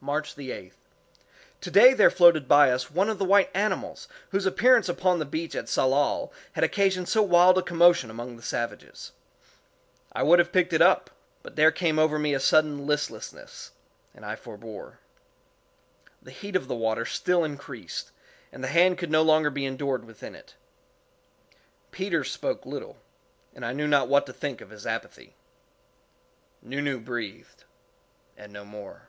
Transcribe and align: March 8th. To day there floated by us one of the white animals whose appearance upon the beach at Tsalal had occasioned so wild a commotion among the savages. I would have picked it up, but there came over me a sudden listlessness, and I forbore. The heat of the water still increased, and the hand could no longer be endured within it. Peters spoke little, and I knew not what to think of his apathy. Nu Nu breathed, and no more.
March 0.00 0.36
8th. 0.36 0.74
To 1.62 1.70
day 1.70 1.94
there 1.94 2.10
floated 2.10 2.46
by 2.46 2.70
us 2.70 2.90
one 2.90 3.08
of 3.08 3.16
the 3.18 3.24
white 3.24 3.48
animals 3.54 4.06
whose 4.32 4.44
appearance 4.44 4.86
upon 4.86 5.18
the 5.18 5.24
beach 5.24 5.54
at 5.54 5.64
Tsalal 5.66 6.30
had 6.52 6.62
occasioned 6.62 7.08
so 7.08 7.22
wild 7.22 7.56
a 7.56 7.62
commotion 7.62 8.10
among 8.10 8.36
the 8.36 8.42
savages. 8.42 9.12
I 10.12 10.22
would 10.22 10.40
have 10.40 10.52
picked 10.52 10.74
it 10.74 10.82
up, 10.82 11.08
but 11.42 11.56
there 11.56 11.70
came 11.70 11.98
over 11.98 12.18
me 12.18 12.34
a 12.34 12.40
sudden 12.40 12.86
listlessness, 12.86 13.70
and 14.14 14.26
I 14.26 14.36
forbore. 14.36 14.98
The 16.20 16.32
heat 16.32 16.54
of 16.56 16.68
the 16.68 16.76
water 16.76 17.06
still 17.06 17.42
increased, 17.42 18.10
and 18.52 18.62
the 18.62 18.68
hand 18.68 18.98
could 18.98 19.10
no 19.12 19.22
longer 19.22 19.48
be 19.48 19.64
endured 19.64 20.04
within 20.04 20.34
it. 20.34 20.54
Peters 21.92 22.30
spoke 22.30 22.66
little, 22.66 22.98
and 23.54 23.64
I 23.64 23.72
knew 23.72 23.86
not 23.88 24.08
what 24.08 24.26
to 24.26 24.34
think 24.34 24.60
of 24.60 24.68
his 24.68 24.86
apathy. 24.86 25.34
Nu 26.60 26.82
Nu 26.82 27.00
breathed, 27.00 27.64
and 28.36 28.52
no 28.52 28.66
more. 28.66 29.08